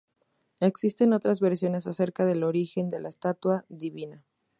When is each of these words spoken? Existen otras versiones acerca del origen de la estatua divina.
Existen 0.61 1.13
otras 1.13 1.41
versiones 1.41 1.85
acerca 1.85 2.25
del 2.25 2.41
origen 2.43 2.89
de 2.89 3.01
la 3.01 3.09
estatua 3.09 3.65
divina. 3.69 4.25